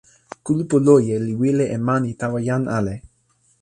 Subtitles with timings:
[0.43, 2.95] kulupu loje li wile e mani tawa jan ale.